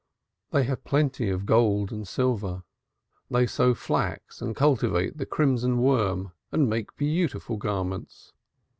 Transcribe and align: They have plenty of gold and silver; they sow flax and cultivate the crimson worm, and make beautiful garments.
They 0.49 0.63
have 0.63 0.83
plenty 0.83 1.29
of 1.29 1.45
gold 1.45 1.91
and 1.91 2.07
silver; 2.07 2.63
they 3.29 3.45
sow 3.45 3.75
flax 3.75 4.41
and 4.41 4.55
cultivate 4.55 5.19
the 5.19 5.27
crimson 5.27 5.77
worm, 5.79 6.31
and 6.51 6.67
make 6.67 6.95
beautiful 6.97 7.57
garments. 7.57 8.33